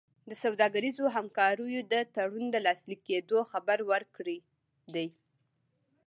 د 0.29 0.31
سوداګریزو 0.43 1.03
همکاریو 1.15 1.81
د 1.91 1.95
تړون 2.15 2.45
د 2.51 2.55
لاسلیک 2.65 3.01
کېدو 3.09 3.37
خبر 3.51 3.79
ورکړی 3.91 4.37
دی. 4.93 5.07